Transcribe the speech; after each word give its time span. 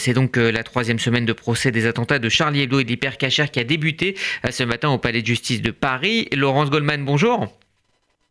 C'est 0.00 0.12
donc 0.12 0.38
euh, 0.38 0.52
la 0.52 0.62
troisième 0.62 1.00
semaine 1.00 1.26
de 1.26 1.32
procès 1.32 1.72
des 1.72 1.84
attentats 1.84 2.20
de 2.20 2.28
Charlie 2.28 2.60
Hebdo 2.60 2.78
et 2.78 2.84
d'Hyper 2.84 3.18
Cacher 3.18 3.46
qui 3.50 3.58
a 3.58 3.64
débuté 3.64 4.16
euh, 4.46 4.52
ce 4.52 4.62
matin 4.62 4.90
au 4.90 4.98
Palais 4.98 5.22
de 5.22 5.26
justice 5.26 5.60
de 5.60 5.72
Paris. 5.72 6.28
Laurence 6.32 6.70
Goldman, 6.70 7.04
bonjour. 7.04 7.52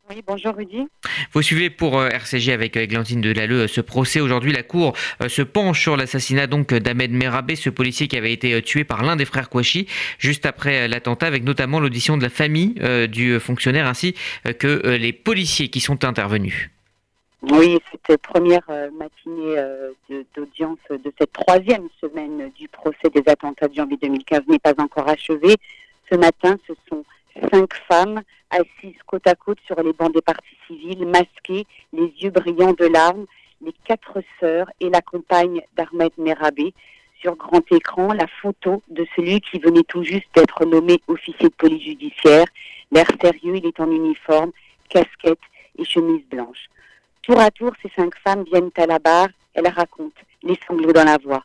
Oui, 0.09 0.23
bonjour 0.25 0.55
Rudy. 0.55 0.88
Vous 1.33 1.41
suivez 1.41 1.69
pour 1.69 1.99
euh, 1.99 2.07
RCG 2.07 2.53
avec 2.53 2.77
Glantine 2.77 3.19
Delalleux 3.19 3.67
ce 3.67 3.81
procès. 3.81 4.21
Aujourd'hui, 4.21 4.53
la 4.53 4.63
Cour 4.63 4.95
se 5.27 5.41
penche 5.41 5.81
sur 5.81 5.97
l'assassinat 5.97 6.47
donc 6.47 6.73
d'Ahmed 6.73 7.11
Merabé, 7.11 7.57
ce 7.57 7.70
policier 7.70 8.07
qui 8.07 8.15
avait 8.15 8.31
été 8.31 8.61
tué 8.61 8.86
par 8.86 9.04
l'un 9.04 9.18
des 9.18 9.25
frères 9.25 9.49
Kouachi 9.49 9.88
juste 10.20 10.45
après 10.45 10.88
l'attentat, 10.88 11.27
avec 11.27 11.43
notamment 11.43 11.81
l'audition 11.81 12.15
de 12.15 12.23
la 12.23 12.29
famille 12.29 12.75
du 13.09 13.38
fonctionnaire 13.41 13.88
ainsi 13.88 14.15
que 14.57 14.95
les 14.95 15.11
policiers 15.11 15.68
qui 15.68 15.81
sont 15.81 16.05
intervenus. 16.05 16.70
Oui, 17.43 17.77
cette 17.91 18.19
première 18.23 18.67
euh, 18.70 18.89
matinée 18.89 19.59
euh, 19.59 19.91
d'audience 20.35 20.79
de 20.89 21.13
cette 21.20 21.31
troisième 21.31 21.88
semaine 22.02 22.52
du 22.55 22.67
procès 22.67 23.11
des 23.13 23.21
attentats 23.27 23.67
de 23.67 23.75
janvier 23.75 23.98
2015 24.02 24.41
n'est 24.48 24.57
pas 24.57 24.73
encore 24.79 25.07
achevée. 25.07 25.55
Ce 26.09 26.15
matin, 26.15 26.57
ce 26.67 26.73
sont 26.89 27.05
cinq 27.52 27.76
femmes 27.88 28.21
assises 28.49 28.98
côte 29.05 29.27
à 29.27 29.35
côte 29.35 29.59
sur 29.67 29.79
les 29.84 29.93
bancs 29.93 30.12
des 30.12 30.21
partis 30.23 30.57
civils, 30.65 31.05
masquées, 31.05 31.67
les 31.93 32.12
yeux 32.20 32.31
brillants 32.31 32.73
de 32.73 32.85
larmes, 32.85 33.27
les 33.63 33.73
quatre 33.85 34.20
sœurs 34.40 34.71
et 34.79 34.90
la 34.90 35.01
compagne 35.01 35.62
d'Ahmed 35.76 36.13
Merabé. 36.17 36.73
Sur 37.21 37.35
grand 37.35 37.71
écran, 37.71 38.13
la 38.13 38.27
photo 38.41 38.81
de 38.90 39.05
celui 39.15 39.41
qui 39.41 39.59
venait 39.59 39.84
tout 39.84 40.04
juste 40.04 40.27
d'être 40.34 40.65
nommé 40.65 41.01
officier 41.07 41.49
de 41.49 41.54
police 41.54 41.84
judiciaire. 41.84 42.48
L'air 42.91 43.07
sérieux, 43.21 43.57
il 43.57 43.65
est 43.67 43.79
en 43.79 43.91
uniforme, 43.91 44.51
casquette 44.90 45.40
et 45.77 45.85
chemise 45.85 46.26
blanche. 46.31 46.67
Tour 47.27 47.41
à 47.41 47.52
tour, 47.52 47.73
ces 47.81 47.91
cinq 47.94 48.13
femmes 48.26 48.45
viennent 48.45 48.72
à 48.77 48.86
la 48.86 48.99
barre, 48.99 49.27
elles 49.54 49.68
racontent, 49.68 50.22
les 50.44 50.58
sanglots 50.66 50.94
dans 50.94 51.04
la 51.04 51.18
voix. 51.18 51.44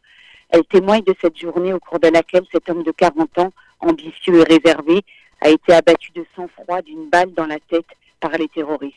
Elles 0.48 0.62
témoignent 0.62 1.02
de 1.02 1.14
cette 1.20 1.36
journée 1.36 1.72
au 1.72 1.80
cours 1.80 1.98
de 1.98 2.06
laquelle 2.06 2.44
cet 2.52 2.70
homme 2.70 2.84
de 2.84 2.92
40 2.92 3.36
ans, 3.38 3.52
ambitieux 3.80 4.36
et 4.36 4.44
réservé, 4.44 5.02
a 5.40 5.48
été 5.48 5.72
abattu 5.72 6.12
de 6.12 6.24
sang-froid 6.36 6.82
d'une 6.82 7.08
balle 7.08 7.32
dans 7.34 7.46
la 7.46 7.58
tête 7.58 7.88
par 8.20 8.30
les 8.30 8.46
terroristes. 8.46 8.94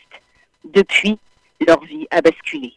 Depuis, 0.64 1.18
leur 1.66 1.84
vie 1.84 2.06
a 2.12 2.22
basculé. 2.22 2.72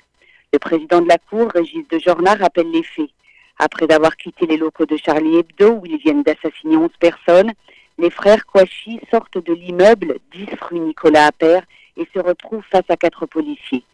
Le 0.54 0.58
président 0.58 1.02
de 1.02 1.08
la 1.08 1.18
Cour, 1.18 1.50
Régis 1.54 1.86
de 1.90 1.98
Jorna, 1.98 2.32
rappelle 2.34 2.70
les 2.70 2.84
faits. 2.84 3.10
Après 3.58 3.92
avoir 3.92 4.16
quitté 4.16 4.46
les 4.46 4.56
locaux 4.56 4.86
de 4.86 4.96
Charlie 4.96 5.36
Hebdo, 5.36 5.80
où 5.82 5.84
ils 5.84 5.98
viennent 5.98 6.22
d'assassiner 6.22 6.78
11 6.78 6.88
personnes, 6.98 7.52
les 7.98 8.08
frères 8.08 8.46
Kouachi 8.46 9.00
sortent 9.10 9.36
de 9.36 9.52
l'immeuble 9.52 10.16
10 10.32 10.46
rue 10.62 10.80
Nicolas 10.80 11.26
Appert 11.26 11.64
et 11.98 12.08
se 12.14 12.20
retrouvent 12.20 12.64
face 12.70 12.88
à 12.88 12.96
quatre 12.96 13.26
policiers. 13.26 13.84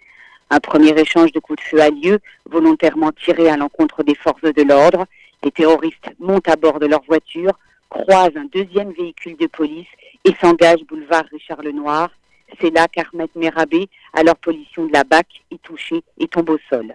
Un 0.55 0.61
premier 0.61 0.97
échange 0.97 1.33
de 1.33 1.41
coups 1.41 1.61
de 1.61 1.65
feu 1.65 1.81
a 1.81 1.91
lieu, 1.91 2.21
volontairement 2.49 3.11
tiré 3.11 3.49
à 3.49 3.57
l'encontre 3.57 4.05
des 4.05 4.15
forces 4.15 4.41
de 4.41 4.63
l'ordre. 4.63 5.05
Les 5.43 5.51
terroristes 5.51 6.09
montent 6.21 6.49
à 6.49 6.55
bord 6.55 6.79
de 6.79 6.87
leur 6.87 7.03
voiture, 7.03 7.59
croisent 7.89 8.37
un 8.37 8.45
deuxième 8.45 8.93
véhicule 8.93 9.37
de 9.37 9.49
police 9.49 9.89
et 10.25 10.33
s'engagent 10.41 10.85
boulevard 10.85 11.25
Richard 11.33 11.61
Lenoir. 11.61 12.09
C'est 12.61 12.73
là 12.73 12.87
qu'Ahmed 12.87 13.31
Merabé, 13.35 13.89
alors 14.13 14.37
pollution 14.37 14.87
de 14.87 14.93
la 14.93 15.03
BAC, 15.03 15.27
est 15.51 15.61
touché 15.61 16.05
et 16.21 16.29
tombe 16.29 16.51
au 16.51 16.59
sol. 16.71 16.95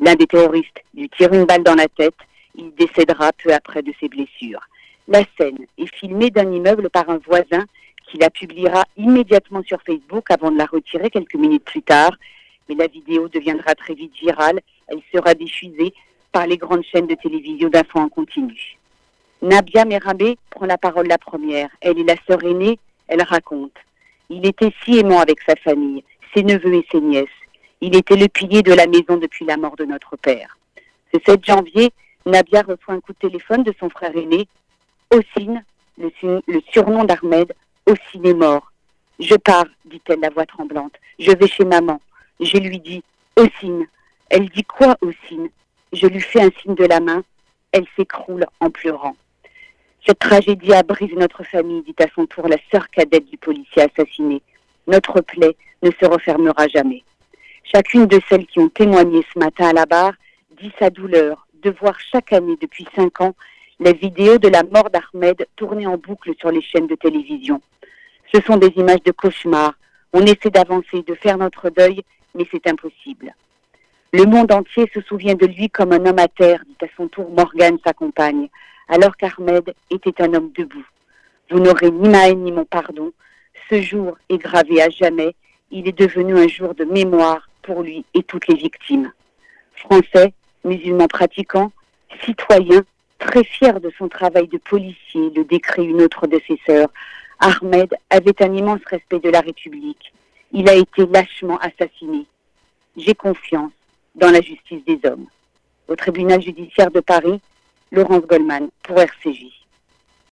L'un 0.00 0.14
des 0.14 0.26
terroristes 0.26 0.84
lui 0.94 1.08
tire 1.08 1.32
une 1.32 1.46
balle 1.46 1.62
dans 1.64 1.76
la 1.76 1.88
tête. 1.88 2.18
Il 2.56 2.74
décédera 2.74 3.32
peu 3.42 3.54
après 3.54 3.80
de 3.80 3.94
ses 3.98 4.08
blessures. 4.08 4.68
La 5.06 5.22
scène 5.38 5.64
est 5.78 5.94
filmée 5.96 6.28
d'un 6.28 6.52
immeuble 6.52 6.90
par 6.90 7.08
un 7.08 7.16
voisin 7.26 7.64
qui 8.10 8.18
la 8.18 8.28
publiera 8.28 8.84
immédiatement 8.98 9.62
sur 9.62 9.80
Facebook 9.80 10.30
avant 10.30 10.50
de 10.50 10.58
la 10.58 10.66
retirer 10.66 11.08
quelques 11.08 11.36
minutes 11.36 11.64
plus 11.64 11.82
tard 11.82 12.12
mais 12.68 12.74
la 12.74 12.86
vidéo 12.86 13.28
deviendra 13.28 13.74
très 13.74 13.94
vite 13.94 14.14
virale. 14.20 14.60
Elle 14.88 15.00
sera 15.12 15.34
diffusée 15.34 15.92
par 16.32 16.46
les 16.46 16.56
grandes 16.56 16.84
chaînes 16.84 17.06
de 17.06 17.14
télévision 17.14 17.68
d'infos 17.68 17.98
en 17.98 18.08
continu. 18.08 18.78
Nabia 19.40 19.84
Merabé 19.84 20.36
prend 20.50 20.66
la 20.66 20.78
parole 20.78 21.06
la 21.06 21.18
première. 21.18 21.70
Elle 21.80 21.98
est 21.98 22.04
la 22.04 22.16
sœur 22.26 22.42
aînée, 22.44 22.78
elle 23.06 23.22
raconte. 23.22 23.76
Il 24.30 24.46
était 24.46 24.72
si 24.84 24.98
aimant 24.98 25.20
avec 25.20 25.40
sa 25.42 25.56
famille, 25.56 26.04
ses 26.34 26.42
neveux 26.42 26.74
et 26.74 26.86
ses 26.90 27.00
nièces. 27.00 27.28
Il 27.80 27.96
était 27.96 28.16
le 28.16 28.28
pilier 28.28 28.62
de 28.62 28.72
la 28.72 28.86
maison 28.86 29.16
depuis 29.16 29.44
la 29.44 29.56
mort 29.56 29.76
de 29.76 29.84
notre 29.84 30.16
père. 30.16 30.58
Ce 31.14 31.20
7 31.24 31.44
janvier, 31.44 31.92
Nabia 32.26 32.62
reçoit 32.62 32.94
un 32.94 33.00
coup 33.00 33.12
de 33.12 33.28
téléphone 33.28 33.62
de 33.62 33.72
son 33.78 33.88
frère 33.88 34.14
aîné, 34.16 34.46
Ossine, 35.10 35.64
le, 35.96 36.10
surnom 36.70 37.04
d'Ahmed, 37.04 37.54
Ossine 37.86 38.26
est 38.26 38.34
mort. 38.34 38.70
Je 39.18 39.34
pars, 39.36 39.66
dit-elle 39.86 40.20
la 40.20 40.30
voix 40.30 40.44
tremblante. 40.44 40.92
Je 41.18 41.32
vais 41.32 41.48
chez 41.48 41.64
maman. 41.64 42.00
Je 42.40 42.56
lui 42.56 42.80
dis 42.80 43.02
Ossine. 43.36 43.86
Elle 44.30 44.48
dit 44.50 44.64
quoi, 44.64 44.96
Ossine 45.00 45.48
Je 45.92 46.06
lui 46.06 46.20
fais 46.20 46.42
un 46.42 46.50
signe 46.62 46.74
de 46.74 46.84
la 46.84 47.00
main. 47.00 47.22
Elle 47.72 47.86
s'écroule 47.96 48.46
en 48.60 48.70
pleurant. 48.70 49.16
Cette 50.06 50.20
tragédie 50.20 50.72
a 50.72 50.82
brisé 50.82 51.14
notre 51.16 51.42
famille, 51.44 51.82
dit 51.82 51.94
à 51.98 52.06
son 52.14 52.26
tour 52.26 52.48
la 52.48 52.56
sœur 52.70 52.88
cadette 52.90 53.28
du 53.28 53.36
policier 53.36 53.82
assassiné. 53.82 54.42
Notre 54.86 55.20
plaie 55.20 55.56
ne 55.82 55.90
se 55.90 56.06
refermera 56.06 56.68
jamais. 56.68 57.02
Chacune 57.64 58.06
de 58.06 58.20
celles 58.28 58.46
qui 58.46 58.58
ont 58.60 58.70
témoigné 58.70 59.24
ce 59.32 59.38
matin 59.38 59.68
à 59.68 59.72
la 59.72 59.84
barre 59.84 60.14
dit 60.60 60.72
sa 60.78 60.88
douleur 60.90 61.46
de 61.62 61.70
voir 61.70 61.98
chaque 62.00 62.32
année 62.32 62.56
depuis 62.60 62.86
cinq 62.94 63.20
ans 63.20 63.34
les 63.80 63.92
vidéos 63.92 64.38
de 64.38 64.48
la 64.48 64.62
mort 64.62 64.90
d'Ahmed 64.90 65.46
tournées 65.56 65.86
en 65.86 65.98
boucle 65.98 66.32
sur 66.38 66.50
les 66.50 66.62
chaînes 66.62 66.86
de 66.86 66.94
télévision. 66.94 67.60
Ce 68.32 68.40
sont 68.42 68.56
des 68.56 68.72
images 68.76 69.02
de 69.04 69.12
cauchemar. 69.12 69.74
On 70.12 70.22
essaie 70.22 70.50
d'avancer, 70.50 71.02
de 71.06 71.14
faire 71.14 71.38
notre 71.38 71.70
deuil, 71.70 72.02
mais 72.38 72.46
c'est 72.50 72.66
impossible. 72.68 73.34
Le 74.12 74.24
monde 74.24 74.52
entier 74.52 74.90
se 74.94 75.02
souvient 75.02 75.34
de 75.34 75.44
lui 75.44 75.68
comme 75.68 75.92
un 75.92 76.06
homme 76.06 76.18
à 76.18 76.28
terre, 76.28 76.62
dit 76.66 76.86
à 76.86 76.88
son 76.96 77.08
tour 77.08 77.28
Morgane, 77.30 77.78
sa 77.84 77.92
compagne, 77.92 78.48
alors 78.88 79.16
qu'Ahmed 79.16 79.74
était 79.90 80.22
un 80.22 80.32
homme 80.32 80.50
debout. 80.56 80.86
Vous 81.50 81.58
n'aurez 81.58 81.90
ni 81.90 82.08
ma 82.08 82.28
haine 82.28 82.44
ni 82.44 82.52
mon 82.52 82.64
pardon. 82.64 83.12
Ce 83.68 83.82
jour 83.82 84.16
est 84.30 84.38
gravé 84.38 84.80
à 84.80 84.88
jamais. 84.88 85.34
Il 85.70 85.86
est 85.88 85.98
devenu 85.98 86.38
un 86.38 86.48
jour 86.48 86.74
de 86.74 86.84
mémoire 86.84 87.50
pour 87.62 87.82
lui 87.82 88.06
et 88.14 88.22
toutes 88.22 88.46
les 88.46 88.54
victimes. 88.54 89.12
Français, 89.74 90.32
musulman 90.64 91.06
pratiquant, 91.06 91.70
citoyen, 92.24 92.82
très 93.18 93.44
fier 93.44 93.78
de 93.80 93.90
son 93.98 94.08
travail 94.08 94.48
de 94.48 94.58
policier, 94.58 95.30
le 95.34 95.44
décrit 95.44 95.84
une 95.84 96.00
autre 96.00 96.26
de 96.26 96.40
ses 96.46 96.58
sœurs, 96.66 96.88
Ahmed 97.40 97.94
avait 98.10 98.42
un 98.42 98.54
immense 98.54 98.80
respect 98.86 99.20
de 99.20 99.28
la 99.28 99.40
République. 99.40 100.12
Il 100.52 100.68
a 100.68 100.74
été 100.74 101.06
lâchement 101.06 101.58
assassiné. 101.58 102.26
J'ai 102.96 103.14
confiance 103.14 103.72
dans 104.14 104.30
la 104.30 104.40
justice 104.40 104.84
des 104.86 104.98
hommes. 105.04 105.26
Au 105.88 105.96
tribunal 105.96 106.42
judiciaire 106.42 106.90
de 106.90 107.00
Paris, 107.00 107.40
Laurence 107.92 108.26
Goldman 108.26 108.68
pour 108.82 109.00
RCJ. 109.00 109.57